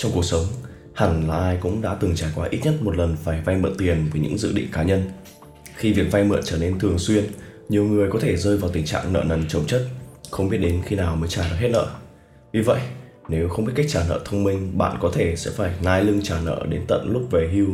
Trong 0.00 0.12
cuộc 0.14 0.24
sống, 0.24 0.44
hẳn 0.94 1.28
là 1.28 1.36
ai 1.36 1.58
cũng 1.60 1.82
đã 1.82 1.94
từng 1.94 2.16
trải 2.16 2.30
qua 2.34 2.48
ít 2.50 2.60
nhất 2.64 2.74
một 2.80 2.96
lần 2.96 3.16
phải 3.24 3.40
vay 3.44 3.56
mượn 3.56 3.74
tiền 3.78 4.08
với 4.12 4.20
những 4.20 4.38
dự 4.38 4.52
định 4.52 4.68
cá 4.72 4.82
nhân. 4.82 5.10
Khi 5.76 5.92
việc 5.92 6.12
vay 6.12 6.24
mượn 6.24 6.40
trở 6.44 6.58
nên 6.58 6.78
thường 6.78 6.98
xuyên, 6.98 7.24
nhiều 7.68 7.84
người 7.84 8.10
có 8.10 8.18
thể 8.18 8.36
rơi 8.36 8.56
vào 8.56 8.70
tình 8.70 8.84
trạng 8.84 9.12
nợ 9.12 9.24
nần 9.26 9.44
chồng 9.48 9.66
chất, 9.66 9.86
không 10.30 10.48
biết 10.48 10.58
đến 10.58 10.82
khi 10.84 10.96
nào 10.96 11.16
mới 11.16 11.28
trả 11.28 11.48
được 11.48 11.56
hết 11.58 11.68
nợ. 11.68 11.86
Vì 12.52 12.60
vậy, 12.60 12.80
nếu 13.28 13.48
không 13.48 13.64
biết 13.64 13.72
cách 13.76 13.86
trả 13.88 14.04
nợ 14.08 14.20
thông 14.24 14.44
minh, 14.44 14.78
bạn 14.78 14.96
có 15.00 15.10
thể 15.14 15.36
sẽ 15.36 15.50
phải 15.50 15.72
nai 15.82 16.04
lưng 16.04 16.20
trả 16.22 16.40
nợ 16.40 16.66
đến 16.68 16.82
tận 16.88 17.10
lúc 17.12 17.22
về 17.30 17.48
hưu, 17.52 17.68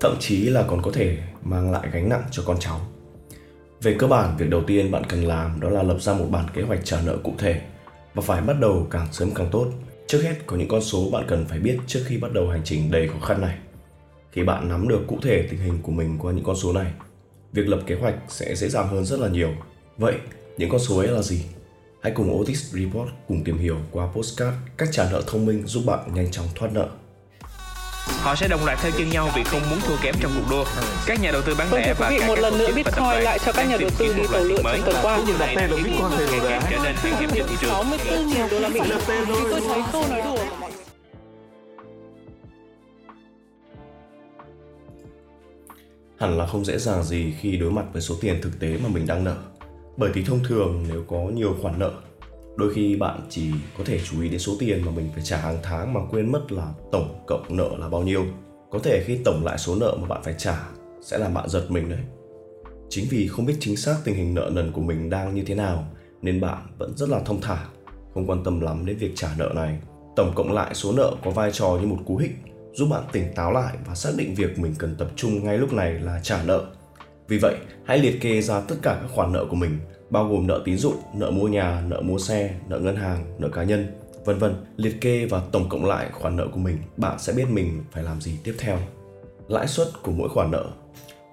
thậm 0.00 0.16
chí 0.20 0.44
là 0.44 0.62
còn 0.62 0.82
có 0.82 0.90
thể 0.90 1.16
mang 1.42 1.72
lại 1.72 1.88
gánh 1.92 2.08
nặng 2.08 2.24
cho 2.30 2.42
con 2.46 2.56
cháu. 2.60 2.80
Về 3.82 3.96
cơ 3.98 4.06
bản, 4.06 4.36
việc 4.36 4.50
đầu 4.50 4.62
tiên 4.66 4.90
bạn 4.90 5.02
cần 5.08 5.24
làm 5.24 5.60
đó 5.60 5.70
là 5.70 5.82
lập 5.82 5.98
ra 6.00 6.12
một 6.12 6.26
bản 6.30 6.44
kế 6.54 6.62
hoạch 6.62 6.80
trả 6.84 7.00
nợ 7.02 7.16
cụ 7.22 7.34
thể 7.38 7.60
và 8.14 8.22
phải 8.22 8.40
bắt 8.40 8.56
đầu 8.60 8.86
càng 8.90 9.06
sớm 9.12 9.30
càng 9.34 9.48
tốt. 9.52 9.66
Trước 10.08 10.22
hết 10.22 10.34
có 10.46 10.56
những 10.56 10.68
con 10.68 10.82
số 10.82 11.10
bạn 11.10 11.24
cần 11.28 11.46
phải 11.46 11.58
biết 11.58 11.78
trước 11.86 12.02
khi 12.06 12.16
bắt 12.16 12.32
đầu 12.32 12.48
hành 12.48 12.60
trình 12.64 12.90
đầy 12.90 13.08
khó 13.08 13.26
khăn 13.26 13.40
này. 13.40 13.58
Khi 14.32 14.44
bạn 14.44 14.68
nắm 14.68 14.88
được 14.88 15.04
cụ 15.06 15.18
thể 15.22 15.46
tình 15.50 15.60
hình 15.60 15.78
của 15.82 15.92
mình 15.92 16.18
qua 16.20 16.32
những 16.32 16.44
con 16.44 16.56
số 16.56 16.72
này, 16.72 16.92
việc 17.52 17.68
lập 17.68 17.80
kế 17.86 17.94
hoạch 17.94 18.14
sẽ 18.28 18.54
dễ 18.54 18.68
dàng 18.68 18.88
hơn 18.88 19.04
rất 19.04 19.20
là 19.20 19.28
nhiều. 19.28 19.50
Vậy, 19.98 20.14
những 20.58 20.70
con 20.70 20.80
số 20.80 20.98
ấy 20.98 21.08
là 21.08 21.22
gì? 21.22 21.42
Hãy 22.02 22.12
cùng 22.16 22.40
Otis 22.40 22.74
Report 22.74 23.08
cùng 23.28 23.44
tìm 23.44 23.58
hiểu 23.58 23.76
qua 23.90 24.08
postcard 24.12 24.56
cách 24.76 24.88
trả 24.92 25.10
nợ 25.10 25.22
thông 25.26 25.46
minh 25.46 25.66
giúp 25.66 25.82
bạn 25.86 26.14
nhanh 26.14 26.30
chóng 26.30 26.46
thoát 26.54 26.72
nợ. 26.72 26.88
Họ 28.22 28.34
sẽ 28.34 28.48
đồng 28.48 28.64
loạt 28.64 28.78
theo 28.82 28.92
chân 28.98 29.10
nhau 29.10 29.30
vì 29.36 29.44
không 29.44 29.60
muốn 29.70 29.78
thua 29.80 29.96
kém 30.02 30.14
trong 30.20 30.32
cuộc 30.34 30.50
đua. 30.50 30.64
Các 31.06 31.20
nhà 31.20 31.30
đầu 31.30 31.42
tư 31.42 31.54
bán 31.58 31.68
Vâng, 31.70 31.80
lẻ 31.80 31.94
và 31.98 32.08
quý 32.08 32.14
vị, 32.14 32.20
các 32.20 32.28
một 32.28 32.38
lần 32.38 32.58
nữa 32.58 32.66
chức 32.66 32.76
và 32.76 32.82
tập 32.82 32.96
Bitcoin 32.96 33.10
đoàn 33.10 33.22
lại 33.22 33.38
cho 33.46 33.52
các 33.52 33.68
nhà 33.68 33.76
đầu 33.80 33.90
tư 33.98 34.14
đi 34.14 34.22
một 34.22 34.28
tàu 34.32 34.44
lượn 34.44 34.62
mới 34.64 34.78
trong 34.78 34.84
tuần 34.86 34.96
qua. 35.02 35.20
Điều 35.26 35.38
này 35.38 35.54
đang 35.56 35.70
khiến 35.76 35.98
một 35.98 36.08
ngày 36.30 36.40
càng 36.48 36.62
trở 36.70 36.78
nên 36.84 36.96
khan 36.96 37.12
hiếm 37.20 37.30
trên 37.34 37.46
thị 37.48 37.56
trường. 37.60 37.70
64.000 37.70 38.48
đô 38.50 38.58
la 38.58 38.68
Mỹ. 38.68 38.80
Thì 39.26 39.34
tôi 39.50 39.60
thấy 39.60 39.82
câu 39.92 40.04
nói 40.10 40.22
đùa 40.22 40.36
của 40.36 40.56
mọi 40.60 40.70
Hẳn 46.18 46.38
là 46.38 46.46
không 46.46 46.64
dễ 46.64 46.78
dàng 46.78 47.02
gì 47.04 47.34
khi 47.40 47.56
đối 47.56 47.70
mặt 47.70 47.84
với 47.92 48.02
số 48.02 48.14
tiền 48.20 48.40
thực 48.42 48.60
tế 48.60 48.78
mà 48.82 48.88
mình 48.88 49.06
đang 49.06 49.24
nợ. 49.24 49.36
Bởi 49.96 50.10
thì 50.14 50.24
thông 50.24 50.40
thường 50.48 50.84
nếu 50.88 51.04
có 51.08 51.16
nhiều 51.16 51.56
khoản 51.62 51.78
nợ, 51.78 51.92
đôi 52.58 52.74
khi 52.74 52.96
bạn 52.96 53.20
chỉ 53.28 53.50
có 53.78 53.84
thể 53.86 54.00
chú 54.04 54.22
ý 54.22 54.28
đến 54.28 54.38
số 54.38 54.52
tiền 54.58 54.82
mà 54.86 54.92
mình 54.92 55.08
phải 55.14 55.24
trả 55.24 55.36
hàng 55.36 55.58
tháng 55.62 55.94
mà 55.94 56.00
quên 56.10 56.32
mất 56.32 56.52
là 56.52 56.72
tổng 56.92 57.24
cộng 57.26 57.56
nợ 57.56 57.70
là 57.78 57.88
bao 57.88 58.02
nhiêu. 58.02 58.24
Có 58.70 58.78
thể 58.78 59.04
khi 59.06 59.18
tổng 59.24 59.44
lại 59.44 59.58
số 59.58 59.76
nợ 59.76 59.96
mà 60.00 60.08
bạn 60.08 60.22
phải 60.24 60.34
trả 60.38 60.68
sẽ 61.02 61.18
làm 61.18 61.34
bạn 61.34 61.48
giật 61.48 61.66
mình 61.68 61.88
đấy. 61.88 62.00
Chính 62.88 63.04
vì 63.10 63.28
không 63.28 63.46
biết 63.46 63.56
chính 63.60 63.76
xác 63.76 63.96
tình 64.04 64.14
hình 64.14 64.34
nợ 64.34 64.50
nần 64.52 64.72
của 64.72 64.80
mình 64.80 65.10
đang 65.10 65.34
như 65.34 65.42
thế 65.42 65.54
nào 65.54 65.84
nên 66.22 66.40
bạn 66.40 66.66
vẫn 66.78 66.96
rất 66.96 67.08
là 67.08 67.20
thông 67.20 67.40
thả, 67.40 67.64
không 68.14 68.26
quan 68.26 68.44
tâm 68.44 68.60
lắm 68.60 68.86
đến 68.86 68.96
việc 68.96 69.12
trả 69.14 69.28
nợ 69.38 69.52
này. 69.54 69.78
Tổng 70.16 70.32
cộng 70.34 70.52
lại 70.52 70.74
số 70.74 70.92
nợ 70.92 71.14
có 71.24 71.30
vai 71.30 71.52
trò 71.52 71.78
như 71.80 71.86
một 71.86 71.98
cú 72.06 72.16
hích 72.16 72.32
giúp 72.74 72.88
bạn 72.90 73.02
tỉnh 73.12 73.34
táo 73.34 73.52
lại 73.52 73.76
và 73.86 73.94
xác 73.94 74.10
định 74.16 74.34
việc 74.34 74.58
mình 74.58 74.74
cần 74.78 74.94
tập 74.98 75.10
trung 75.16 75.44
ngay 75.44 75.58
lúc 75.58 75.72
này 75.72 75.92
là 75.92 76.20
trả 76.22 76.42
nợ. 76.42 76.66
Vì 77.28 77.38
vậy, 77.38 77.56
hãy 77.84 77.98
liệt 77.98 78.20
kê 78.20 78.40
ra 78.40 78.60
tất 78.60 78.76
cả 78.82 78.98
các 79.02 79.08
khoản 79.14 79.32
nợ 79.32 79.44
của 79.50 79.56
mình, 79.56 79.78
bao 80.10 80.28
gồm 80.28 80.46
nợ 80.46 80.62
tín 80.64 80.78
dụng, 80.78 80.96
nợ 81.14 81.30
mua 81.30 81.48
nhà, 81.48 81.82
nợ 81.88 82.00
mua 82.00 82.18
xe, 82.18 82.54
nợ 82.68 82.78
ngân 82.78 82.96
hàng, 82.96 83.34
nợ 83.38 83.48
cá 83.48 83.64
nhân, 83.64 83.86
vân 84.24 84.38
vân. 84.38 84.54
Liệt 84.76 85.00
kê 85.00 85.26
và 85.26 85.42
tổng 85.52 85.68
cộng 85.68 85.84
lại 85.84 86.08
khoản 86.12 86.36
nợ 86.36 86.46
của 86.52 86.58
mình, 86.58 86.78
bạn 86.96 87.18
sẽ 87.18 87.32
biết 87.32 87.48
mình 87.50 87.84
phải 87.92 88.02
làm 88.02 88.20
gì 88.20 88.32
tiếp 88.44 88.54
theo. 88.58 88.78
Lãi 89.48 89.66
suất 89.66 89.88
của 90.02 90.12
mỗi 90.12 90.28
khoản 90.28 90.50
nợ. 90.50 90.64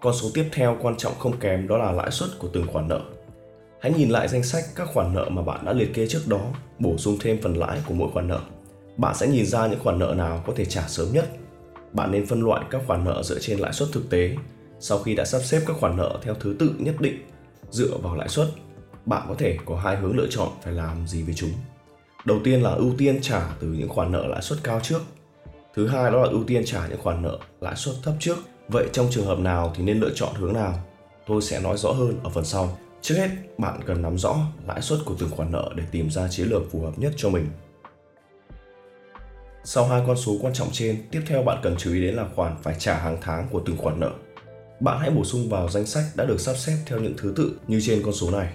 Con 0.02 0.14
số 0.14 0.30
tiếp 0.34 0.46
theo 0.52 0.78
quan 0.82 0.98
trọng 0.98 1.14
không 1.20 1.38
kém 1.40 1.68
đó 1.68 1.78
là 1.78 1.92
lãi 1.92 2.12
suất 2.12 2.30
của 2.40 2.48
từng 2.54 2.68
khoản 2.68 2.88
nợ. 2.88 3.02
Hãy 3.82 3.94
nhìn 3.94 4.10
lại 4.10 4.28
danh 4.28 4.44
sách 4.44 4.64
các 4.76 4.88
khoản 4.94 5.14
nợ 5.14 5.30
mà 5.30 5.42
bạn 5.42 5.66
đã 5.66 5.74
liệt 5.74 5.94
kê 5.94 6.08
trước 6.08 6.22
đó, 6.28 6.42
bổ 6.80 6.98
sung 6.98 7.18
thêm 7.20 7.42
phần 7.42 7.58
lãi 7.58 7.80
của 7.88 7.94
mỗi 7.94 8.12
khoản 8.12 8.28
nợ. 8.28 8.40
Bạn 8.98 9.16
sẽ 9.16 9.28
nhìn 9.28 9.46
ra 9.46 9.68
những 9.68 9.80
khoản 9.80 10.00
nợ 10.00 10.14
nào 10.18 10.44
có 10.48 10.54
thể 10.56 10.66
trả 10.66 10.88
sớm 10.88 11.08
nhất. 11.14 11.30
Bạn 11.94 12.12
nên 12.12 12.26
phân 12.26 12.42
loại 12.42 12.66
các 12.70 12.82
khoản 12.88 13.04
nợ 13.04 13.24
dựa 13.24 13.40
trên 13.40 13.60
lãi 13.60 13.74
suất 13.74 13.90
thực 13.92 14.10
tế. 14.10 14.36
Sau 14.80 14.98
khi 14.98 15.16
đã 15.16 15.26
sắp 15.26 15.40
xếp 15.40 15.62
các 15.68 15.78
khoản 15.80 15.98
nợ 15.98 16.20
theo 16.22 16.34
thứ 16.40 16.56
tự 16.60 16.72
nhất 16.78 16.96
định 17.00 17.18
dựa 17.72 17.98
vào 18.04 18.16
lãi 18.16 18.30
suất, 18.30 18.48
bạn 19.06 19.26
có 19.28 19.36
thể 19.38 19.58
có 19.66 19.76
hai 19.76 19.96
hướng 19.96 20.18
lựa 20.18 20.28
chọn 20.30 20.50
phải 20.64 20.74
làm 20.74 21.08
gì 21.08 21.24
với 21.24 21.34
chúng. 21.34 21.52
Đầu 22.26 22.40
tiên 22.44 22.62
là 22.62 22.70
ưu 22.70 22.94
tiên 22.98 23.22
trả 23.22 23.50
từ 23.60 23.68
những 23.68 23.90
khoản 23.90 24.12
nợ 24.12 24.28
lãi 24.28 24.42
suất 24.42 24.60
cao 24.64 24.80
trước. 24.84 25.02
Thứ 25.76 25.88
hai 25.88 26.12
đó 26.12 26.22
là 26.24 26.30
ưu 26.30 26.44
tiên 26.44 26.66
trả 26.66 26.88
những 26.88 27.02
khoản 27.02 27.22
nợ 27.22 27.40
lãi 27.62 27.76
suất 27.76 27.96
thấp 28.04 28.14
trước. 28.20 28.38
Vậy 28.68 28.86
trong 28.94 29.08
trường 29.12 29.26
hợp 29.26 29.40
nào 29.40 29.74
thì 29.76 29.84
nên 29.84 30.00
lựa 30.00 30.12
chọn 30.16 30.36
hướng 30.36 30.54
nào? 30.54 30.80
Tôi 31.28 31.42
sẽ 31.42 31.60
nói 31.60 31.78
rõ 31.78 31.92
hơn 31.92 32.20
ở 32.24 32.30
phần 32.30 32.46
sau. 32.46 32.78
Trước 33.02 33.16
hết, 33.16 33.30
bạn 33.58 33.80
cần 33.86 34.02
nắm 34.02 34.18
rõ 34.18 34.38
lãi 34.68 34.82
suất 34.82 35.00
của 35.06 35.16
từng 35.20 35.30
khoản 35.30 35.52
nợ 35.52 35.70
để 35.76 35.84
tìm 35.92 36.10
ra 36.10 36.28
chiến 36.28 36.48
lược 36.48 36.72
phù 36.72 36.82
hợp 36.82 37.00
nhất 37.00 37.14
cho 37.18 37.30
mình. 37.30 37.50
Sau 39.64 39.88
hai 39.88 40.04
con 40.08 40.18
số 40.18 40.38
quan 40.42 40.54
trọng 40.54 40.68
trên, 40.72 41.04
tiếp 41.12 41.22
theo 41.28 41.44
bạn 41.44 41.60
cần 41.64 41.76
chú 41.78 41.94
ý 41.94 42.02
đến 42.02 42.16
là 42.16 42.26
khoản 42.36 42.56
phải 42.64 42.76
trả 42.80 42.98
hàng 42.98 43.18
tháng 43.22 43.48
của 43.52 43.62
từng 43.66 43.78
khoản 43.78 44.00
nợ. 44.00 44.12
Bạn 44.80 45.00
hãy 45.00 45.10
bổ 45.10 45.24
sung 45.24 45.50
vào 45.50 45.70
danh 45.70 45.86
sách 45.86 46.04
đã 46.16 46.26
được 46.26 46.40
sắp 46.40 46.54
xếp 46.58 46.78
theo 46.86 47.00
những 47.00 47.14
thứ 47.18 47.34
tự 47.38 47.60
như 47.68 47.82
trên 47.82 48.02
con 48.04 48.14
số 48.14 48.32
này. 48.32 48.54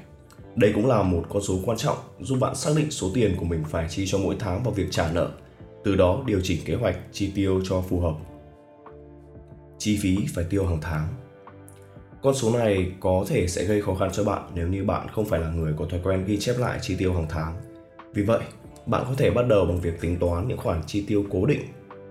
Đây 0.57 0.73
cũng 0.75 0.87
là 0.87 1.03
một 1.03 1.23
con 1.29 1.43
số 1.43 1.59
quan 1.65 1.79
trọng 1.79 1.97
giúp 2.21 2.39
bạn 2.41 2.55
xác 2.55 2.71
định 2.77 2.91
số 2.91 3.11
tiền 3.15 3.37
của 3.37 3.45
mình 3.45 3.65
phải 3.69 3.87
chi 3.89 4.05
cho 4.07 4.19
mỗi 4.19 4.37
tháng 4.39 4.63
vào 4.63 4.73
việc 4.73 4.87
trả 4.91 5.13
nợ, 5.13 5.31
từ 5.85 5.97
đó 5.97 6.23
điều 6.27 6.41
chỉnh 6.43 6.61
kế 6.65 6.75
hoạch 6.75 6.97
chi 7.13 7.33
tiêu 7.35 7.61
cho 7.65 7.81
phù 7.81 8.01
hợp. 8.01 8.15
Chi 9.79 9.99
phí 10.03 10.19
phải 10.35 10.45
tiêu 10.51 10.67
hàng 10.67 10.79
tháng. 10.83 11.09
Con 12.23 12.35
số 12.35 12.59
này 12.59 12.93
có 13.01 13.25
thể 13.29 13.49
sẽ 13.49 13.65
gây 13.65 13.83
khó 13.83 13.95
khăn 13.95 14.11
cho 14.13 14.25
bạn 14.25 14.51
nếu 14.55 14.69
như 14.69 14.85
bạn 14.85 15.07
không 15.13 15.25
phải 15.25 15.41
là 15.41 15.51
người 15.51 15.75
có 15.79 15.87
thói 15.91 16.01
quen 16.05 16.25
ghi 16.25 16.39
chép 16.39 16.59
lại 16.59 16.79
chi 16.83 16.97
tiêu 16.99 17.15
hàng 17.15 17.27
tháng. 17.29 17.57
Vì 18.15 18.23
vậy, 18.23 18.41
bạn 18.87 19.05
có 19.09 19.15
thể 19.17 19.31
bắt 19.31 19.47
đầu 19.49 19.65
bằng 19.67 19.81
việc 19.81 20.01
tính 20.01 20.17
toán 20.19 20.49
những 20.49 20.59
khoản 20.59 20.83
chi 20.87 21.05
tiêu 21.09 21.25
cố 21.31 21.47
định 21.47 21.61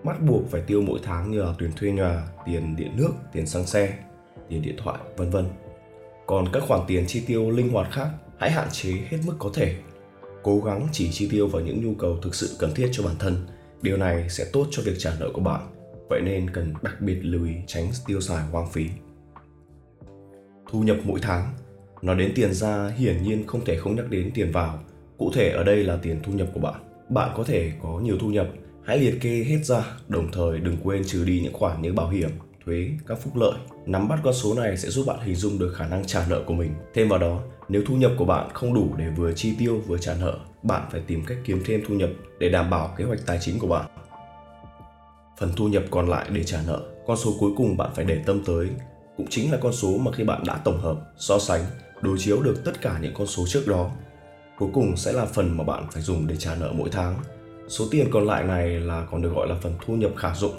bắt 0.04 0.22
buộc 0.22 0.50
phải 0.52 0.62
tiêu 0.62 0.82
mỗi 0.82 1.00
tháng 1.04 1.32
như 1.32 1.42
là 1.42 1.54
tiền 1.60 1.72
thuê 1.76 1.92
nhà, 1.92 2.28
tiền 2.46 2.76
điện 2.76 2.92
nước, 2.96 3.12
tiền 3.34 3.46
xăng 3.46 3.66
xe, 3.66 3.94
tiền 4.50 4.62
điện 4.62 4.76
thoại, 4.78 5.00
vân 5.18 5.30
vân. 5.30 5.46
Còn 6.26 6.46
các 6.54 6.64
khoản 6.68 6.82
tiền 6.88 7.06
chi 7.08 7.24
tiêu 7.28 7.50
linh 7.50 7.70
hoạt 7.70 7.92
khác, 7.92 8.10
hãy 8.40 8.52
hạn 8.52 8.68
chế 8.72 8.92
hết 8.92 9.18
mức 9.26 9.36
có 9.40 9.50
thể. 9.54 9.76
Cố 10.44 10.60
gắng 10.60 10.88
chỉ 10.92 11.10
chi 11.12 11.30
tiêu 11.32 11.48
vào 11.48 11.62
những 11.62 11.86
nhu 11.86 11.94
cầu 11.96 12.18
thực 12.22 12.36
sự 12.36 12.56
cần 12.60 12.74
thiết 12.76 12.90
cho 12.92 13.04
bản 13.04 13.16
thân. 13.20 13.48
Điều 13.82 13.98
này 13.98 14.30
sẽ 14.30 14.46
tốt 14.54 14.68
cho 14.72 14.84
việc 14.86 14.96
trả 14.98 15.12
nợ 15.20 15.30
của 15.34 15.42
bạn. 15.42 15.62
Vậy 16.10 16.22
nên 16.22 16.50
cần 16.50 16.74
đặc 16.82 17.02
biệt 17.02 17.20
lưu 17.22 17.46
ý 17.46 17.54
tránh 17.68 17.92
tiêu 18.08 18.22
xài 18.22 18.44
hoang 18.44 18.72
phí. 18.72 18.86
Thu 20.72 20.84
nhập 20.84 20.98
mỗi 21.04 21.20
tháng 21.22 21.54
Nói 22.02 22.16
đến 22.16 22.32
tiền 22.36 22.54
ra 22.54 22.94
hiển 22.98 23.24
nhiên 23.24 23.48
không 23.48 23.66
thể 23.66 23.78
không 23.78 23.96
nhắc 23.96 24.10
đến 24.10 24.32
tiền 24.34 24.52
vào. 24.52 24.80
Cụ 25.18 25.32
thể 25.34 25.50
ở 25.50 25.64
đây 25.64 25.84
là 25.84 25.98
tiền 26.02 26.20
thu 26.24 26.34
nhập 26.34 26.48
của 26.54 26.60
bạn. 26.60 26.82
Bạn 27.10 27.32
có 27.38 27.44
thể 27.44 27.72
có 27.82 28.00
nhiều 28.00 28.18
thu 28.20 28.28
nhập 28.28 28.48
Hãy 28.90 29.00
liệt 29.00 29.22
kê 29.22 29.44
hết 29.44 29.66
ra, 29.66 29.84
đồng 30.08 30.32
thời 30.32 30.60
đừng 30.60 30.78
quên 30.84 31.04
trừ 31.06 31.26
đi 31.26 31.40
những 31.44 31.54
khoản 31.54 31.82
như 31.82 31.94
bảo 31.94 32.10
hiểm, 32.10 32.30
thuế, 32.70 32.90
các 33.08 33.18
phúc 33.22 33.36
lợi. 33.36 33.54
Nắm 33.86 34.08
bắt 34.08 34.20
con 34.24 34.34
số 34.34 34.54
này 34.54 34.78
sẽ 34.78 34.90
giúp 34.90 35.06
bạn 35.08 35.20
hình 35.20 35.36
dung 35.36 35.60
được 35.60 35.74
khả 35.78 35.88
năng 35.88 36.06
trả 36.06 36.26
nợ 36.30 36.42
của 36.46 36.54
mình. 36.54 36.74
Thêm 36.94 37.10
vào 37.10 37.20
đó, 37.20 37.40
nếu 37.70 37.84
thu 37.88 37.96
nhập 37.96 38.12
của 38.18 38.26
bạn 38.26 38.50
không 38.54 38.74
đủ 38.74 38.96
để 38.98 39.06
vừa 39.18 39.34
chi 39.34 39.56
tiêu 39.60 39.82
vừa 39.88 39.98
trả 39.98 40.14
nợ, 40.14 40.38
bạn 40.64 40.90
phải 40.92 41.02
tìm 41.08 41.26
cách 41.26 41.38
kiếm 41.46 41.62
thêm 41.66 41.84
thu 41.88 41.94
nhập 41.96 42.10
để 42.40 42.50
đảm 42.50 42.70
bảo 42.70 42.94
kế 42.98 43.04
hoạch 43.04 43.20
tài 43.26 43.40
chính 43.42 43.60
của 43.60 43.68
bạn. 43.68 43.86
Phần 45.40 45.52
thu 45.56 45.68
nhập 45.68 45.84
còn 45.92 46.10
lại 46.10 46.26
để 46.34 46.44
trả 46.44 46.62
nợ, 46.68 46.82
con 47.08 47.18
số 47.18 47.34
cuối 47.40 47.52
cùng 47.58 47.78
bạn 47.78 47.90
phải 47.96 48.06
để 48.06 48.24
tâm 48.26 48.44
tới 48.46 48.70
cũng 49.18 49.28
chính 49.30 49.52
là 49.52 49.58
con 49.62 49.74
số 49.74 49.98
mà 49.98 50.12
khi 50.12 50.24
bạn 50.24 50.44
đã 50.48 50.60
tổng 50.64 50.82
hợp, 50.82 50.98
so 51.18 51.40
sánh, 51.40 51.62
đối 52.02 52.18
chiếu 52.20 52.42
được 52.42 52.62
tất 52.66 52.82
cả 52.82 53.00
những 53.02 53.14
con 53.14 53.28
số 53.28 53.44
trước 53.48 53.68
đó. 53.68 53.92
Cuối 54.58 54.70
cùng 54.74 54.98
sẽ 54.98 55.12
là 55.12 55.26
phần 55.26 55.58
mà 55.58 55.64
bạn 55.64 55.88
phải 55.92 56.02
dùng 56.02 56.28
để 56.28 56.36
trả 56.38 56.56
nợ 56.56 56.72
mỗi 56.74 56.90
tháng 56.92 57.16
Số 57.70 57.86
tiền 57.92 58.08
còn 58.12 58.28
lại 58.28 58.44
này 58.44 58.70
là 58.70 59.08
còn 59.12 59.22
được 59.22 59.32
gọi 59.36 59.48
là 59.48 59.56
phần 59.62 59.74
thu 59.86 59.94
nhập 59.94 60.12
khả 60.16 60.36
dụng. 60.36 60.54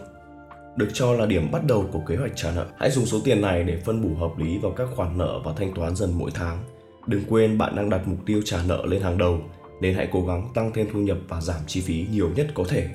Được 0.77 0.89
cho 0.93 1.13
là 1.13 1.27
điểm 1.27 1.51
bắt 1.51 1.65
đầu 1.65 1.87
của 1.93 2.01
kế 2.09 2.17
hoạch 2.17 2.33
trả 2.37 2.51
nợ. 2.51 2.67
Hãy 2.79 2.91
dùng 2.91 3.07
số 3.07 3.21
tiền 3.25 3.41
này 3.41 3.65
để 3.65 3.77
phân 3.77 4.03
bổ 4.03 4.27
hợp 4.27 4.39
lý 4.39 4.59
vào 4.59 4.73
các 4.73 4.89
khoản 4.95 5.19
nợ 5.19 5.41
và 5.45 5.53
thanh 5.57 5.75
toán 5.75 5.97
dần 5.97 6.13
mỗi 6.19 6.31
tháng. 6.35 6.59
Đừng 7.07 7.25
quên 7.29 7.59
bạn 7.59 7.77
đang 7.77 7.91
đặt 7.91 8.09
mục 8.09 8.19
tiêu 8.27 8.43
trả 8.45 8.63
nợ 8.67 8.85
lên 8.87 9.03
hàng 9.03 9.19
đầu, 9.19 9.39
nên 9.81 9.95
hãy 9.95 10.09
cố 10.13 10.27
gắng 10.27 10.49
tăng 10.55 10.73
thêm 10.75 10.89
thu 10.93 10.99
nhập 10.99 11.17
và 11.29 11.41
giảm 11.41 11.61
chi 11.67 11.81
phí 11.81 12.07
nhiều 12.11 12.31
nhất 12.37 12.47
có 12.55 12.65
thể. 12.69 12.89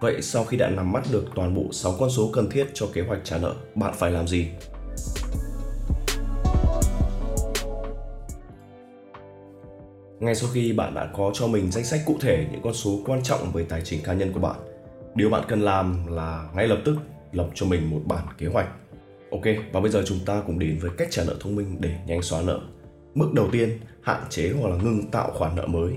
Vậy 0.00 0.22
sau 0.22 0.44
khi 0.44 0.56
đã 0.56 0.70
nắm 0.70 0.92
bắt 0.92 1.04
được 1.12 1.24
toàn 1.34 1.54
bộ 1.54 1.72
6 1.72 1.94
con 1.98 2.10
số 2.10 2.30
cần 2.32 2.50
thiết 2.50 2.66
cho 2.74 2.86
kế 2.92 3.02
hoạch 3.02 3.20
trả 3.24 3.38
nợ, 3.38 3.54
bạn 3.74 3.94
phải 3.96 4.10
làm 4.10 4.28
gì? 4.28 4.48
Ngay 10.20 10.34
sau 10.34 10.50
khi 10.52 10.72
bạn 10.72 10.94
đã 10.94 11.10
có 11.16 11.30
cho 11.34 11.46
mình 11.46 11.70
danh 11.70 11.84
sách 11.84 12.00
cụ 12.06 12.16
thể 12.20 12.46
những 12.52 12.62
con 12.62 12.74
số 12.74 12.98
quan 13.06 13.22
trọng 13.22 13.52
về 13.52 13.64
tài 13.68 13.82
chính 13.84 14.02
cá 14.02 14.12
nhân 14.12 14.32
của 14.32 14.40
bạn, 14.40 14.56
điều 15.16 15.30
bạn 15.30 15.44
cần 15.48 15.60
làm 15.60 16.06
là 16.06 16.48
ngay 16.54 16.68
lập 16.68 16.78
tức 16.84 16.96
lập 17.32 17.48
cho 17.54 17.66
mình 17.66 17.90
một 17.90 18.00
bản 18.04 18.26
kế 18.38 18.46
hoạch. 18.46 18.68
Ok, 19.30 19.42
và 19.72 19.80
bây 19.80 19.90
giờ 19.90 20.02
chúng 20.06 20.18
ta 20.26 20.42
cùng 20.46 20.58
đến 20.58 20.78
với 20.78 20.90
cách 20.98 21.08
trả 21.10 21.24
nợ 21.24 21.36
thông 21.40 21.56
minh 21.56 21.76
để 21.80 21.96
nhanh 22.06 22.22
xóa 22.22 22.42
nợ. 22.42 22.60
Bước 23.14 23.32
đầu 23.34 23.48
tiên, 23.52 23.78
hạn 24.02 24.22
chế 24.30 24.52
hoặc 24.60 24.68
là 24.68 24.76
ngừng 24.76 25.10
tạo 25.10 25.30
khoản 25.34 25.56
nợ 25.56 25.66
mới. 25.66 25.92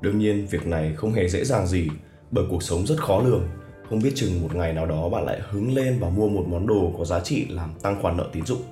Đương 0.00 0.18
nhiên, 0.18 0.46
việc 0.50 0.66
này 0.66 0.94
không 0.96 1.12
hề 1.12 1.28
dễ 1.28 1.44
dàng 1.44 1.66
gì 1.66 1.88
bởi 2.30 2.44
cuộc 2.50 2.62
sống 2.62 2.86
rất 2.86 2.98
khó 2.98 3.22
lường. 3.22 3.48
Không 3.90 4.02
biết 4.02 4.12
chừng 4.14 4.42
một 4.42 4.54
ngày 4.54 4.72
nào 4.72 4.86
đó 4.86 5.08
bạn 5.08 5.24
lại 5.24 5.40
hứng 5.50 5.74
lên 5.74 5.98
và 6.00 6.08
mua 6.08 6.28
một 6.28 6.44
món 6.48 6.66
đồ 6.66 6.94
có 6.98 7.04
giá 7.04 7.20
trị 7.20 7.46
làm 7.48 7.70
tăng 7.82 8.02
khoản 8.02 8.16
nợ 8.16 8.28
tín 8.32 8.46
dụng. 8.46 8.62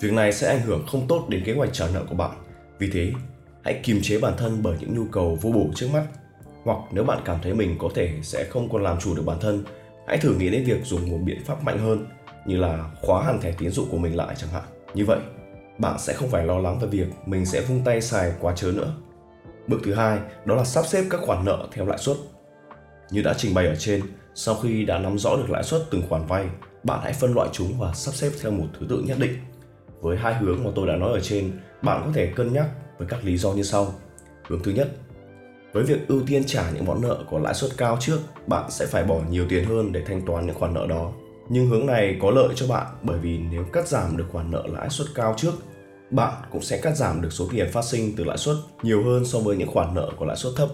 Việc 0.00 0.12
này 0.12 0.32
sẽ 0.32 0.48
ảnh 0.48 0.60
hưởng 0.60 0.86
không 0.86 1.06
tốt 1.08 1.26
đến 1.28 1.42
kế 1.44 1.52
hoạch 1.52 1.72
trả 1.72 1.86
nợ 1.94 2.04
của 2.08 2.16
bạn. 2.16 2.30
Vì 2.78 2.90
thế, 2.92 3.12
hãy 3.64 3.80
kiềm 3.82 3.98
chế 4.02 4.20
bản 4.20 4.34
thân 4.36 4.58
bởi 4.62 4.76
những 4.80 4.94
nhu 4.94 5.04
cầu 5.12 5.38
vô 5.42 5.50
bổ 5.50 5.66
trước 5.74 5.88
mắt 5.92 6.04
hoặc 6.66 6.78
nếu 6.90 7.04
bạn 7.04 7.18
cảm 7.24 7.38
thấy 7.42 7.54
mình 7.54 7.76
có 7.78 7.88
thể 7.94 8.10
sẽ 8.22 8.44
không 8.44 8.68
còn 8.72 8.82
làm 8.82 9.00
chủ 9.00 9.14
được 9.14 9.22
bản 9.26 9.40
thân, 9.40 9.64
hãy 10.06 10.18
thử 10.18 10.34
nghĩ 10.34 10.50
đến 10.50 10.64
việc 10.64 10.84
dùng 10.84 11.10
một 11.10 11.18
biện 11.24 11.44
pháp 11.44 11.62
mạnh 11.62 11.78
hơn 11.78 12.06
như 12.46 12.56
là 12.56 12.90
khóa 13.02 13.24
hẳn 13.24 13.40
thẻ 13.40 13.52
tín 13.58 13.70
dụng 13.70 13.88
của 13.90 13.98
mình 13.98 14.16
lại 14.16 14.34
chẳng 14.38 14.50
hạn. 14.50 14.62
Như 14.94 15.04
vậy, 15.04 15.18
bạn 15.78 15.98
sẽ 15.98 16.12
không 16.12 16.28
phải 16.28 16.44
lo 16.44 16.58
lắng 16.58 16.78
về 16.78 16.88
việc 16.88 17.06
mình 17.26 17.46
sẽ 17.46 17.60
vung 17.60 17.84
tay 17.84 18.00
xài 18.00 18.32
quá 18.40 18.52
chớ 18.56 18.72
nữa. 18.74 18.94
Bước 19.66 19.78
thứ 19.84 19.94
hai 19.94 20.18
đó 20.44 20.54
là 20.54 20.64
sắp 20.64 20.86
xếp 20.86 21.04
các 21.10 21.20
khoản 21.20 21.44
nợ 21.44 21.68
theo 21.72 21.86
lãi 21.86 21.98
suất. 21.98 22.16
Như 23.10 23.22
đã 23.22 23.34
trình 23.38 23.54
bày 23.54 23.66
ở 23.66 23.76
trên, 23.76 24.02
sau 24.34 24.54
khi 24.54 24.84
đã 24.84 24.98
nắm 24.98 25.18
rõ 25.18 25.36
được 25.36 25.50
lãi 25.50 25.62
suất 25.62 25.82
từng 25.90 26.02
khoản 26.08 26.26
vay, 26.26 26.46
bạn 26.84 27.00
hãy 27.02 27.12
phân 27.12 27.34
loại 27.34 27.48
chúng 27.52 27.78
và 27.78 27.92
sắp 27.94 28.14
xếp 28.14 28.30
theo 28.42 28.52
một 28.52 28.66
thứ 28.80 28.86
tự 28.90 29.02
nhất 29.06 29.18
định. 29.20 29.36
Với 30.00 30.16
hai 30.16 30.34
hướng 30.34 30.64
mà 30.64 30.70
tôi 30.74 30.86
đã 30.86 30.96
nói 30.96 31.12
ở 31.12 31.20
trên, 31.20 31.52
bạn 31.82 32.02
có 32.04 32.12
thể 32.14 32.32
cân 32.36 32.52
nhắc 32.52 32.66
với 32.98 33.08
các 33.08 33.24
lý 33.24 33.36
do 33.36 33.52
như 33.52 33.62
sau. 33.62 33.94
Hướng 34.48 34.62
thứ 34.62 34.72
nhất, 34.72 34.88
với 35.76 35.84
việc 35.84 36.08
ưu 36.08 36.22
tiên 36.26 36.44
trả 36.46 36.70
những 36.70 36.84
món 36.84 37.00
nợ 37.00 37.24
có 37.30 37.38
lãi 37.38 37.54
suất 37.54 37.70
cao 37.76 37.96
trước, 38.00 38.18
bạn 38.46 38.70
sẽ 38.70 38.86
phải 38.86 39.04
bỏ 39.04 39.20
nhiều 39.30 39.46
tiền 39.48 39.64
hơn 39.64 39.92
để 39.92 40.02
thanh 40.06 40.22
toán 40.26 40.46
những 40.46 40.54
khoản 40.54 40.74
nợ 40.74 40.86
đó. 40.88 41.12
Nhưng 41.48 41.68
hướng 41.68 41.86
này 41.86 42.18
có 42.22 42.30
lợi 42.30 42.48
cho 42.54 42.66
bạn 42.66 42.86
bởi 43.02 43.18
vì 43.18 43.38
nếu 43.38 43.64
cắt 43.72 43.88
giảm 43.88 44.16
được 44.16 44.24
khoản 44.32 44.50
nợ 44.50 44.64
lãi 44.66 44.90
suất 44.90 45.06
cao 45.14 45.34
trước, 45.36 45.52
bạn 46.10 46.32
cũng 46.50 46.62
sẽ 46.62 46.80
cắt 46.80 46.96
giảm 46.96 47.22
được 47.22 47.32
số 47.32 47.48
tiền 47.50 47.72
phát 47.72 47.84
sinh 47.84 48.12
từ 48.16 48.24
lãi 48.24 48.38
suất 48.38 48.56
nhiều 48.82 49.04
hơn 49.04 49.24
so 49.24 49.38
với 49.38 49.56
những 49.56 49.70
khoản 49.70 49.94
nợ 49.94 50.10
có 50.18 50.26
lãi 50.26 50.36
suất 50.36 50.52
thấp. 50.56 50.68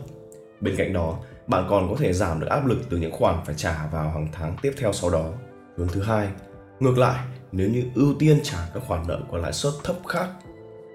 Bên 0.60 0.74
cạnh 0.76 0.92
đó, 0.92 1.18
bạn 1.46 1.66
còn 1.70 1.88
có 1.90 1.96
thể 1.98 2.12
giảm 2.12 2.40
được 2.40 2.46
áp 2.50 2.66
lực 2.66 2.78
từ 2.90 2.96
những 2.96 3.12
khoản 3.12 3.38
phải 3.46 3.54
trả 3.54 3.86
vào 3.92 4.10
hàng 4.10 4.28
tháng 4.32 4.56
tiếp 4.62 4.72
theo 4.78 4.92
sau 4.92 5.10
đó. 5.10 5.30
Hướng 5.76 5.88
thứ 5.88 6.02
hai, 6.02 6.28
ngược 6.80 6.98
lại, 6.98 7.24
nếu 7.52 7.70
như 7.70 7.82
ưu 7.94 8.14
tiên 8.18 8.40
trả 8.42 8.58
các 8.74 8.82
khoản 8.86 9.06
nợ 9.08 9.20
có 9.30 9.38
lãi 9.38 9.52
suất 9.52 9.72
thấp 9.84 9.96
khác, 10.08 10.28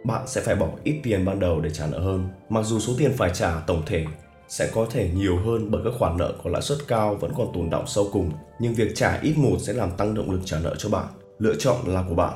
bạn 0.08 0.28
sẽ 0.28 0.42
phải 0.42 0.56
bỏ 0.56 0.68
ít 0.84 1.00
tiền 1.04 1.26
ban 1.26 1.40
đầu 1.40 1.62
để 1.62 1.70
trả 1.70 1.88
nợ 1.88 2.00
hơn. 2.00 2.30
Mặc 2.50 2.66
dù 2.66 2.80
số 2.80 2.94
tiền 2.98 3.14
phải 3.18 3.32
trả 3.34 3.60
tổng 3.68 3.84
thể 3.86 4.06
sẽ 4.48 4.70
có 4.74 4.88
thể 4.92 5.10
nhiều 5.14 5.38
hơn 5.38 5.72
bởi 5.72 5.82
các 5.86 5.94
khoản 6.00 6.18
nợ 6.18 6.34
có 6.44 6.50
lãi 6.50 6.62
suất 6.62 6.78
cao 6.88 7.16
vẫn 7.16 7.32
còn 7.38 7.48
tồn 7.54 7.70
đọng 7.70 7.88
sâu 7.88 8.10
cùng, 8.14 8.32
nhưng 8.60 8.74
việc 8.74 8.92
trả 8.96 9.20
ít 9.22 9.38
một 9.38 9.58
sẽ 9.60 9.74
làm 9.74 9.92
tăng 9.92 10.14
động 10.14 10.32
lực 10.32 10.42
trả 10.46 10.60
nợ 10.60 10.76
cho 10.78 10.90
bạn. 10.90 11.06
Lựa 11.40 11.56
chọn 11.60 11.76
là 11.86 12.04
của 12.10 12.16
bạn. 12.16 12.34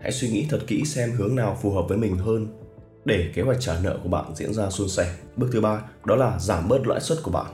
Hãy 0.00 0.12
suy 0.12 0.28
nghĩ 0.28 0.46
thật 0.50 0.60
kỹ 0.66 0.82
xem 0.84 1.10
hướng 1.10 1.36
nào 1.36 1.58
phù 1.62 1.70
hợp 1.70 1.82
với 1.88 1.98
mình 1.98 2.16
hơn 2.16 2.46
để 3.04 3.30
kế 3.34 3.42
hoạch 3.42 3.60
trả 3.60 3.80
nợ 3.82 3.98
của 4.02 4.08
bạn 4.08 4.24
diễn 4.34 4.54
ra 4.54 4.70
suôn 4.70 4.88
sẻ. 4.88 5.14
Bước 5.36 5.48
thứ 5.52 5.60
ba 5.60 5.82
đó 6.04 6.16
là 6.16 6.38
giảm 6.38 6.68
bớt 6.68 6.86
lãi 6.86 7.00
suất 7.00 7.18
của 7.22 7.30
bạn. 7.30 7.46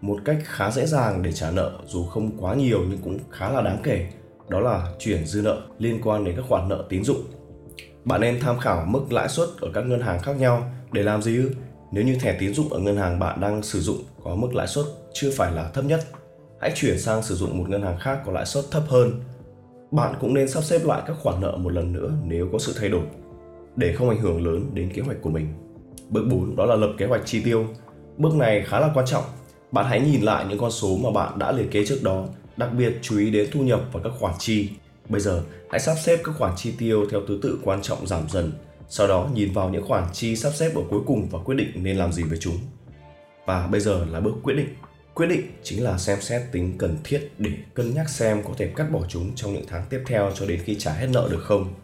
Một 0.00 0.18
cách 0.24 0.38
khá 0.44 0.70
dễ 0.70 0.86
dàng 0.86 1.22
để 1.22 1.32
trả 1.32 1.50
nợ 1.50 1.72
dù 1.86 2.06
không 2.06 2.30
quá 2.38 2.54
nhiều 2.54 2.80
nhưng 2.88 2.98
cũng 2.98 3.18
khá 3.30 3.50
là 3.50 3.60
đáng 3.60 3.78
kể 3.82 4.08
đó 4.48 4.60
là 4.60 4.92
chuyển 4.98 5.26
dư 5.26 5.42
nợ 5.42 5.62
liên 5.78 6.00
quan 6.04 6.24
đến 6.24 6.36
các 6.36 6.44
khoản 6.48 6.68
nợ 6.68 6.84
tín 6.88 7.04
dụng. 7.04 7.24
Bạn 8.04 8.20
nên 8.20 8.40
tham 8.40 8.58
khảo 8.58 8.84
mức 8.86 9.12
lãi 9.12 9.28
suất 9.28 9.48
ở 9.60 9.70
các 9.74 9.86
ngân 9.86 10.00
hàng 10.00 10.22
khác 10.22 10.32
nhau 10.40 10.70
để 10.92 11.02
làm 11.02 11.22
gì 11.22 11.36
ư? 11.36 11.50
Nếu 11.92 12.04
như 12.04 12.16
thẻ 12.20 12.36
tín 12.40 12.54
dụng 12.54 12.72
ở 12.72 12.78
ngân 12.78 12.96
hàng 12.96 13.18
bạn 13.18 13.40
đang 13.40 13.62
sử 13.62 13.80
dụng 13.80 14.02
có 14.24 14.34
mức 14.34 14.54
lãi 14.54 14.66
suất 14.66 14.84
chưa 15.12 15.30
phải 15.36 15.52
là 15.52 15.70
thấp 15.74 15.84
nhất, 15.84 16.00
hãy 16.60 16.72
chuyển 16.74 16.98
sang 16.98 17.22
sử 17.22 17.34
dụng 17.34 17.58
một 17.58 17.64
ngân 17.68 17.82
hàng 17.82 17.98
khác 17.98 18.18
có 18.26 18.32
lãi 18.32 18.46
suất 18.46 18.64
thấp 18.70 18.82
hơn. 18.88 19.20
Bạn 19.90 20.14
cũng 20.20 20.34
nên 20.34 20.48
sắp 20.48 20.64
xếp 20.64 20.80
lại 20.84 21.02
các 21.06 21.16
khoản 21.22 21.40
nợ 21.40 21.56
một 21.56 21.72
lần 21.72 21.92
nữa 21.92 22.12
nếu 22.24 22.48
có 22.52 22.58
sự 22.58 22.74
thay 22.80 22.88
đổi 22.88 23.04
để 23.76 23.92
không 23.92 24.08
ảnh 24.08 24.20
hưởng 24.20 24.46
lớn 24.46 24.70
đến 24.74 24.92
kế 24.94 25.02
hoạch 25.02 25.16
của 25.22 25.30
mình. 25.30 25.48
Bước 26.08 26.24
4 26.30 26.56
đó 26.56 26.64
là 26.66 26.76
lập 26.76 26.92
kế 26.98 27.06
hoạch 27.06 27.22
chi 27.24 27.42
tiêu. 27.44 27.66
Bước 28.16 28.34
này 28.34 28.62
khá 28.66 28.80
là 28.80 28.90
quan 28.94 29.06
trọng. 29.06 29.24
Bạn 29.72 29.86
hãy 29.88 30.00
nhìn 30.00 30.22
lại 30.22 30.44
những 30.48 30.58
con 30.58 30.70
số 30.70 30.96
mà 30.96 31.10
bạn 31.10 31.38
đã 31.38 31.52
liệt 31.52 31.70
kê 31.70 31.86
trước 31.86 31.98
đó, 32.02 32.26
đặc 32.56 32.70
biệt 32.78 32.98
chú 33.02 33.18
ý 33.18 33.30
đến 33.30 33.48
thu 33.52 33.60
nhập 33.60 33.80
và 33.92 34.00
các 34.04 34.12
khoản 34.18 34.34
chi. 34.38 34.70
Bây 35.08 35.20
giờ, 35.20 35.42
hãy 35.70 35.80
sắp 35.80 35.94
xếp 36.04 36.20
các 36.24 36.32
khoản 36.38 36.52
chi 36.56 36.72
tiêu 36.78 37.06
theo 37.10 37.20
thứ 37.28 37.38
tự 37.42 37.58
quan 37.64 37.82
trọng 37.82 38.06
giảm 38.06 38.28
dần, 38.28 38.52
sau 38.88 39.08
đó 39.08 39.30
nhìn 39.34 39.52
vào 39.52 39.70
những 39.70 39.86
khoản 39.86 40.04
chi 40.12 40.36
sắp 40.36 40.52
xếp 40.54 40.74
ở 40.74 40.82
cuối 40.90 41.00
cùng 41.06 41.28
và 41.30 41.38
quyết 41.44 41.54
định 41.54 41.70
nên 41.74 41.96
làm 41.96 42.12
gì 42.12 42.22
với 42.22 42.38
chúng. 42.38 42.58
Và 43.46 43.66
bây 43.66 43.80
giờ 43.80 44.06
là 44.10 44.20
bước 44.20 44.34
quyết 44.42 44.54
định. 44.54 44.68
Quyết 45.14 45.26
định 45.26 45.42
chính 45.62 45.84
là 45.84 45.98
xem 45.98 46.20
xét 46.20 46.42
tính 46.52 46.74
cần 46.78 46.96
thiết 47.04 47.30
để 47.38 47.50
cân 47.74 47.94
nhắc 47.94 48.08
xem 48.08 48.42
có 48.42 48.50
thể 48.56 48.72
cắt 48.76 48.92
bỏ 48.92 49.00
chúng 49.08 49.34
trong 49.34 49.52
những 49.52 49.64
tháng 49.68 49.84
tiếp 49.90 50.02
theo 50.06 50.30
cho 50.34 50.46
đến 50.46 50.60
khi 50.64 50.74
trả 50.74 50.92
hết 50.92 51.06
nợ 51.12 51.28
được 51.30 51.42
không. 51.42 51.74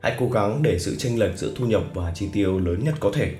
Hãy 0.00 0.16
cố 0.18 0.28
gắng 0.28 0.62
để 0.62 0.78
sự 0.78 0.96
chênh 0.96 1.18
lệch 1.18 1.38
giữa 1.38 1.52
thu 1.56 1.66
nhập 1.66 1.82
và 1.94 2.12
chi 2.14 2.28
tiêu 2.32 2.58
lớn 2.58 2.84
nhất 2.84 2.94
có 3.00 3.10
thể. 3.14 3.34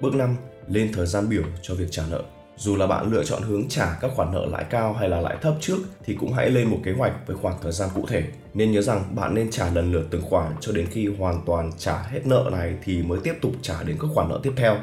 Bước 0.00 0.14
5. 0.14 0.36
Lên 0.68 0.92
thời 0.92 1.06
gian 1.06 1.28
biểu 1.28 1.42
cho 1.62 1.74
việc 1.74 1.86
trả 1.90 2.02
nợ. 2.10 2.22
Dù 2.56 2.76
là 2.76 2.86
bạn 2.86 3.12
lựa 3.12 3.24
chọn 3.24 3.42
hướng 3.42 3.68
trả 3.68 3.98
các 4.00 4.10
khoản 4.14 4.32
nợ 4.32 4.46
lãi 4.46 4.64
cao 4.70 4.92
hay 4.92 5.08
là 5.08 5.20
lãi 5.20 5.36
thấp 5.42 5.54
trước 5.60 5.78
thì 6.04 6.14
cũng 6.14 6.32
hãy 6.32 6.50
lên 6.50 6.70
một 6.70 6.78
kế 6.84 6.92
hoạch 6.92 7.12
với 7.26 7.36
khoảng 7.36 7.56
thời 7.62 7.72
gian 7.72 7.88
cụ 7.94 8.06
thể. 8.08 8.22
Nên 8.54 8.72
nhớ 8.72 8.82
rằng 8.82 9.04
bạn 9.14 9.34
nên 9.34 9.50
trả 9.50 9.70
lần 9.70 9.92
lượt 9.92 10.06
từng 10.10 10.22
khoản 10.22 10.52
cho 10.60 10.72
đến 10.72 10.86
khi 10.90 11.06
hoàn 11.06 11.42
toàn 11.46 11.70
trả 11.78 12.02
hết 12.02 12.26
nợ 12.26 12.50
này 12.52 12.74
thì 12.84 13.02
mới 13.02 13.18
tiếp 13.24 13.34
tục 13.40 13.52
trả 13.62 13.82
đến 13.82 13.96
các 14.00 14.08
khoản 14.14 14.28
nợ 14.28 14.40
tiếp 14.42 14.52
theo. 14.56 14.76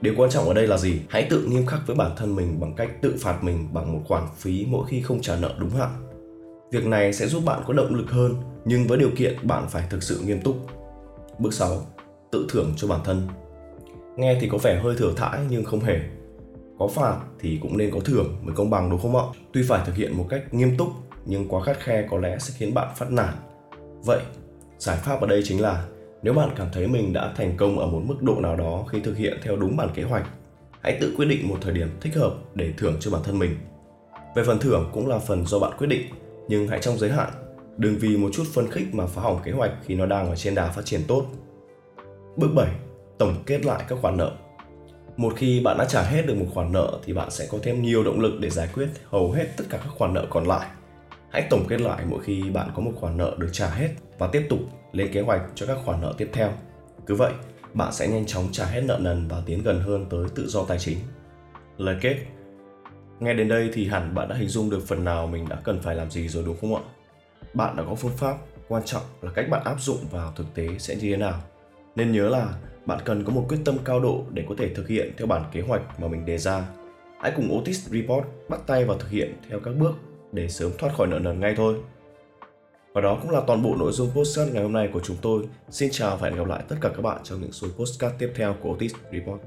Điều 0.00 0.14
quan 0.16 0.30
trọng 0.30 0.48
ở 0.48 0.54
đây 0.54 0.66
là 0.66 0.76
gì? 0.78 1.00
Hãy 1.08 1.26
tự 1.30 1.44
nghiêm 1.44 1.66
khắc 1.66 1.80
với 1.86 1.96
bản 1.96 2.10
thân 2.16 2.36
mình 2.36 2.60
bằng 2.60 2.74
cách 2.74 2.90
tự 3.02 3.16
phạt 3.20 3.44
mình 3.44 3.68
bằng 3.72 3.92
một 3.92 4.00
khoản 4.08 4.26
phí 4.36 4.66
mỗi 4.68 4.86
khi 4.88 5.02
không 5.02 5.20
trả 5.20 5.36
nợ 5.36 5.54
đúng 5.58 5.70
hạn. 5.70 5.90
Việc 6.72 6.86
này 6.86 7.12
sẽ 7.12 7.26
giúp 7.26 7.42
bạn 7.44 7.62
có 7.66 7.72
động 7.72 7.94
lực 7.94 8.10
hơn, 8.10 8.34
nhưng 8.64 8.86
với 8.86 8.98
điều 8.98 9.10
kiện 9.16 9.36
bạn 9.42 9.66
phải 9.68 9.84
thực 9.90 10.02
sự 10.02 10.20
nghiêm 10.24 10.40
túc. 10.40 10.56
Bước 11.38 11.54
6. 11.54 11.86
Tự 12.32 12.46
thưởng 12.50 12.72
cho 12.76 12.88
bản 12.88 13.00
thân. 13.04 13.28
Nghe 14.16 14.38
thì 14.40 14.48
có 14.48 14.58
vẻ 14.58 14.80
hơi 14.82 14.94
thừa 14.98 15.12
thãi 15.16 15.40
nhưng 15.50 15.64
không 15.64 15.80
hề. 15.80 16.00
Có 16.80 16.88
phạt 16.88 17.18
thì 17.40 17.58
cũng 17.62 17.76
nên 17.76 17.90
có 17.90 18.00
thưởng 18.00 18.36
mới 18.42 18.54
công 18.54 18.70
bằng 18.70 18.90
đúng 18.90 19.00
không 19.00 19.16
ạ? 19.16 19.22
Tuy 19.52 19.62
phải 19.68 19.82
thực 19.86 19.94
hiện 19.94 20.16
một 20.16 20.26
cách 20.30 20.54
nghiêm 20.54 20.76
túc 20.76 20.88
nhưng 21.26 21.48
quá 21.48 21.62
khắt 21.62 21.80
khe 21.80 22.06
có 22.10 22.18
lẽ 22.18 22.38
sẽ 22.38 22.54
khiến 22.58 22.74
bạn 22.74 22.88
phát 22.96 23.10
nản. 23.10 23.34
Vậy, 24.04 24.20
giải 24.78 24.96
pháp 24.96 25.20
ở 25.20 25.26
đây 25.26 25.42
chính 25.44 25.60
là 25.60 25.86
nếu 26.22 26.34
bạn 26.34 26.50
cảm 26.56 26.66
thấy 26.72 26.86
mình 26.86 27.12
đã 27.12 27.32
thành 27.36 27.56
công 27.56 27.78
ở 27.78 27.86
một 27.86 28.02
mức 28.04 28.22
độ 28.22 28.40
nào 28.40 28.56
đó 28.56 28.84
khi 28.88 29.00
thực 29.00 29.16
hiện 29.16 29.38
theo 29.42 29.56
đúng 29.56 29.76
bản 29.76 29.88
kế 29.94 30.02
hoạch, 30.02 30.26
hãy 30.80 30.98
tự 31.00 31.14
quyết 31.16 31.26
định 31.26 31.48
một 31.48 31.56
thời 31.60 31.72
điểm 31.72 31.88
thích 32.00 32.14
hợp 32.16 32.34
để 32.54 32.72
thưởng 32.78 32.96
cho 33.00 33.10
bản 33.10 33.22
thân 33.24 33.38
mình. 33.38 33.56
Về 34.36 34.42
phần 34.46 34.58
thưởng 34.58 34.90
cũng 34.92 35.06
là 35.06 35.18
phần 35.18 35.46
do 35.46 35.58
bạn 35.58 35.72
quyết 35.78 35.86
định, 35.86 36.02
nhưng 36.48 36.68
hãy 36.68 36.78
trong 36.82 36.98
giới 36.98 37.10
hạn, 37.10 37.30
đừng 37.76 37.96
vì 37.98 38.16
một 38.16 38.30
chút 38.32 38.44
phân 38.54 38.70
khích 38.70 38.94
mà 38.94 39.06
phá 39.06 39.22
hỏng 39.22 39.40
kế 39.44 39.52
hoạch 39.52 39.72
khi 39.84 39.94
nó 39.94 40.06
đang 40.06 40.28
ở 40.28 40.36
trên 40.36 40.54
đà 40.54 40.68
phát 40.68 40.84
triển 40.84 41.00
tốt. 41.08 41.26
Bước 42.36 42.50
7. 42.54 42.68
Tổng 43.18 43.34
kết 43.46 43.64
lại 43.64 43.84
các 43.88 43.98
khoản 44.02 44.16
nợ. 44.16 44.32
Một 45.20 45.32
khi 45.36 45.60
bạn 45.60 45.78
đã 45.78 45.84
trả 45.84 46.02
hết 46.02 46.26
được 46.26 46.34
một 46.34 46.46
khoản 46.54 46.72
nợ 46.72 46.98
thì 47.04 47.12
bạn 47.12 47.30
sẽ 47.30 47.46
có 47.50 47.58
thêm 47.62 47.82
nhiều 47.82 48.04
động 48.04 48.20
lực 48.20 48.40
để 48.40 48.50
giải 48.50 48.68
quyết 48.74 48.88
hầu 49.04 49.32
hết 49.32 49.46
tất 49.56 49.64
cả 49.70 49.78
các 49.78 49.88
khoản 49.88 50.14
nợ 50.14 50.26
còn 50.30 50.46
lại. 50.46 50.68
Hãy 51.30 51.46
tổng 51.50 51.64
kết 51.68 51.80
lại 51.80 52.04
mỗi 52.08 52.22
khi 52.22 52.50
bạn 52.50 52.70
có 52.74 52.82
một 52.82 52.92
khoản 52.96 53.16
nợ 53.16 53.34
được 53.38 53.48
trả 53.52 53.70
hết 53.70 53.88
và 54.18 54.26
tiếp 54.26 54.46
tục 54.48 54.58
lên 54.92 55.12
kế 55.12 55.20
hoạch 55.20 55.40
cho 55.54 55.66
các 55.66 55.78
khoản 55.84 56.00
nợ 56.00 56.14
tiếp 56.18 56.30
theo. 56.32 56.52
Cứ 57.06 57.14
vậy, 57.14 57.32
bạn 57.74 57.92
sẽ 57.92 58.08
nhanh 58.08 58.26
chóng 58.26 58.48
trả 58.52 58.64
hết 58.64 58.80
nợ 58.80 58.98
nần 59.00 59.28
và 59.28 59.42
tiến 59.46 59.62
gần 59.62 59.80
hơn 59.80 60.06
tới 60.10 60.24
tự 60.34 60.48
do 60.48 60.64
tài 60.64 60.78
chính. 60.78 60.98
Lời 61.78 61.96
kết 62.00 62.16
Nghe 63.20 63.34
đến 63.34 63.48
đây 63.48 63.70
thì 63.74 63.86
hẳn 63.86 64.14
bạn 64.14 64.28
đã 64.28 64.36
hình 64.36 64.48
dung 64.48 64.70
được 64.70 64.82
phần 64.86 65.04
nào 65.04 65.26
mình 65.26 65.48
đã 65.48 65.56
cần 65.64 65.82
phải 65.82 65.94
làm 65.94 66.10
gì 66.10 66.28
rồi 66.28 66.44
đúng 66.46 66.56
không 66.60 66.74
ạ? 66.74 66.82
Bạn 67.54 67.76
đã 67.76 67.82
có 67.88 67.94
phương 67.94 68.16
pháp, 68.16 68.36
quan 68.68 68.82
trọng 68.84 69.02
là 69.22 69.30
cách 69.34 69.48
bạn 69.50 69.64
áp 69.64 69.80
dụng 69.80 69.98
vào 70.10 70.32
thực 70.36 70.54
tế 70.54 70.68
sẽ 70.78 70.94
như 70.94 71.10
thế 71.10 71.16
nào. 71.16 71.42
Nên 71.96 72.12
nhớ 72.12 72.28
là 72.28 72.54
bạn 72.86 72.98
cần 73.04 73.24
có 73.24 73.32
một 73.32 73.44
quyết 73.48 73.58
tâm 73.64 73.78
cao 73.84 74.00
độ 74.00 74.24
để 74.30 74.44
có 74.48 74.54
thể 74.58 74.74
thực 74.74 74.88
hiện 74.88 75.12
theo 75.18 75.26
bản 75.26 75.44
kế 75.52 75.60
hoạch 75.60 76.00
mà 76.00 76.08
mình 76.08 76.26
đề 76.26 76.38
ra. 76.38 76.64
Hãy 77.20 77.32
cùng 77.36 77.58
Otis 77.58 77.88
Report 77.88 78.24
bắt 78.48 78.60
tay 78.66 78.84
vào 78.84 78.98
thực 78.98 79.10
hiện 79.10 79.34
theo 79.48 79.60
các 79.60 79.74
bước 79.76 79.92
để 80.32 80.48
sớm 80.48 80.72
thoát 80.78 80.94
khỏi 80.96 81.06
nợ 81.06 81.18
nần 81.18 81.40
ngay 81.40 81.54
thôi. 81.56 81.76
Và 82.92 83.00
đó 83.00 83.18
cũng 83.22 83.30
là 83.30 83.40
toàn 83.46 83.62
bộ 83.62 83.76
nội 83.76 83.92
dung 83.92 84.10
postcard 84.10 84.52
ngày 84.52 84.62
hôm 84.62 84.72
nay 84.72 84.88
của 84.92 85.00
chúng 85.00 85.16
tôi. 85.22 85.42
Xin 85.70 85.90
chào 85.92 86.16
và 86.16 86.28
hẹn 86.28 86.38
gặp 86.38 86.46
lại 86.46 86.62
tất 86.68 86.76
cả 86.80 86.88
các 86.88 87.02
bạn 87.02 87.20
trong 87.24 87.40
những 87.40 87.52
số 87.52 87.68
postcard 87.76 88.14
tiếp 88.18 88.32
theo 88.34 88.56
của 88.62 88.70
Otis 88.70 88.94
Report. 89.12 89.40